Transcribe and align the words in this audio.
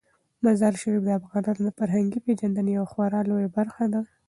مزارشریف 0.43 1.01
د 1.05 1.09
افغانانو 1.19 1.61
د 1.65 1.69
فرهنګي 1.77 2.19
پیژندنې 2.25 2.71
یوه 2.77 2.87
خورا 2.91 3.19
لویه 3.29 3.49
برخه 3.57 3.85
ده. 3.93 4.01